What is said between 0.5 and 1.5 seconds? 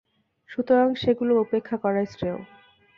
সুতরাং সেগুলো